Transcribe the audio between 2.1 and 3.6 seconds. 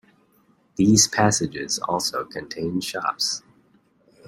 contain shops.